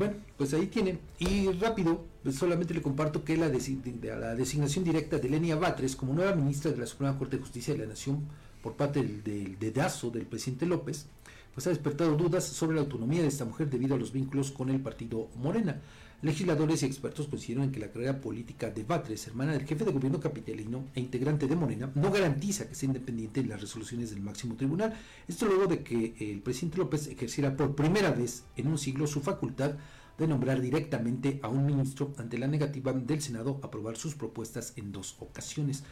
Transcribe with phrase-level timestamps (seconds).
[0.00, 0.98] Bueno, pues ahí tiene.
[1.18, 6.14] Y rápido, pues solamente le comparto que la, la designación directa de Lenia Batres como
[6.14, 8.22] nueva ministra de la Suprema Corte de Justicia de la Nación
[8.62, 11.06] por parte del, dedazo del presidente López,
[11.54, 14.70] pues ha despertado dudas sobre la autonomía de esta mujer debido a los vínculos con
[14.70, 15.80] el partido Morena.
[16.22, 20.20] Legisladores y expertos coincidieron que la carrera política de Batres, hermana del jefe de gobierno
[20.20, 24.54] capitalino e integrante de Morena, no garantiza que sea independiente en las resoluciones del máximo
[24.54, 24.94] tribunal.
[25.26, 29.22] Esto luego de que el presidente López ejerciera por primera vez en un siglo su
[29.22, 29.76] facultad
[30.18, 34.74] de nombrar directamente a un ministro ante la negativa del Senado a aprobar sus propuestas
[34.76, 35.84] en dos ocasiones.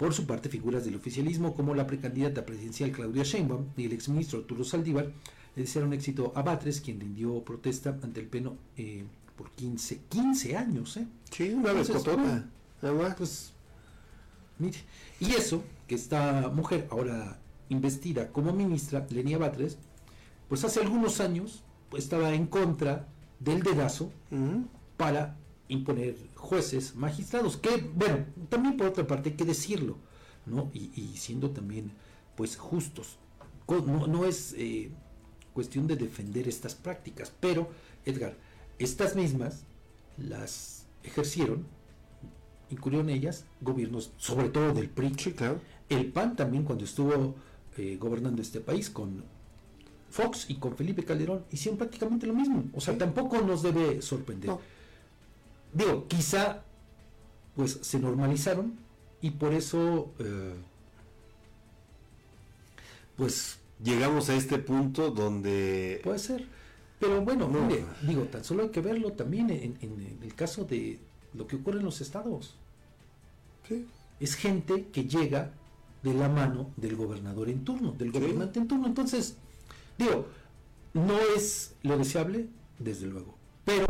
[0.00, 4.38] Por su parte, figuras del oficialismo como la precandidata presidencial Claudia Sheinbaum y el exministro
[4.38, 5.12] Arturo Saldívar
[5.54, 9.04] le desearon éxito a Batres, quien rindió protesta ante el pleno eh,
[9.36, 10.96] por 15, 15 años.
[10.96, 11.06] ¿eh?
[11.30, 11.90] Sí, una vez
[13.18, 13.52] Pues,
[14.58, 14.78] mire,
[15.20, 19.76] y eso, que esta mujer ahora investida como ministra, Lenia Batres,
[20.48, 23.06] pues hace algunos años pues, estaba en contra
[23.38, 24.10] del dedazo
[24.96, 25.36] para
[25.70, 29.96] imponer jueces, magistrados, que, bueno, también por otra parte hay que decirlo,
[30.46, 30.70] ¿no?
[30.74, 31.92] Y, siendo también,
[32.36, 33.18] pues, justos.
[33.68, 34.90] No, no es eh,
[35.52, 37.70] cuestión de defender estas prácticas, pero,
[38.04, 38.36] Edgar,
[38.78, 39.64] estas mismas
[40.18, 41.66] las ejercieron,
[42.70, 45.14] incurrieron ellas, gobiernos, sobre todo del PRI.
[45.88, 47.34] El PAN también cuando estuvo
[47.76, 49.24] eh, gobernando este país con
[50.10, 52.64] Fox y con Felipe Calderón hicieron prácticamente lo mismo.
[52.74, 54.50] O sea, tampoco nos debe sorprender.
[55.72, 56.62] Digo, quizá
[57.54, 58.74] pues se normalizaron
[59.20, 60.54] y por eso eh,
[63.16, 66.46] pues llegamos a este punto donde puede ser.
[66.98, 70.98] Pero bueno, mire, digo, tan solo hay que verlo también en, el caso de
[71.32, 72.56] lo que ocurre en los estados.
[74.18, 75.52] Es gente que llega
[76.02, 78.86] de la mano del gobernador en turno, del gobernante en turno.
[78.86, 79.36] Entonces,
[79.96, 80.26] digo,
[80.92, 83.34] no es lo deseable, desde luego,
[83.64, 83.86] pero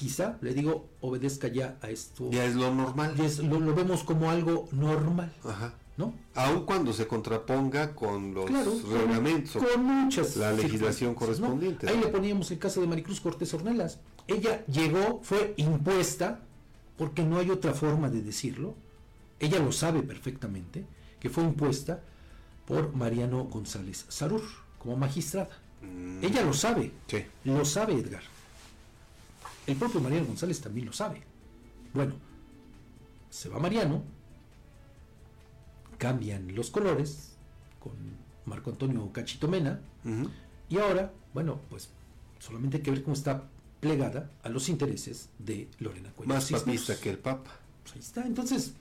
[0.00, 2.30] quizá, le digo, obedezca ya a esto.
[2.30, 3.14] Ya es lo normal.
[3.42, 5.30] lo, lo, vemos como algo normal.
[5.44, 5.74] Ajá.
[5.98, 6.14] ¿no?
[6.34, 8.50] Aun cuando se contraponga con los
[8.88, 11.86] reglamentos, con, muchas la legislación correspondiente.
[11.86, 13.98] Ahí le poníamos el caso de Maricruz Cortés Ornelas.
[14.26, 16.40] Ella llegó, fue impuesta,
[16.96, 18.76] porque no hay otra forma de decirlo.
[19.38, 20.86] Ella lo sabe perfectamente,
[21.20, 22.00] que fue impuesta
[22.64, 24.44] por Mariano González Sarur
[24.78, 25.50] como magistrada.
[25.82, 26.24] Mm.
[26.24, 26.90] Ella lo sabe,
[27.44, 28.22] lo sabe Edgar.
[29.66, 31.22] El propio Mariano González también lo sabe.
[31.94, 32.14] Bueno,
[33.30, 34.02] se va Mariano,
[35.98, 37.36] cambian los colores
[37.78, 37.92] con
[38.46, 39.80] Marco Antonio Cachito Mena
[40.68, 41.90] y ahora, bueno, pues
[42.38, 43.48] solamente hay que ver cómo está
[43.80, 46.36] plegada a los intereses de Lorena Cuellar.
[46.36, 47.50] Más papista que el Papa.
[47.82, 48.74] Pues ahí está, entonces,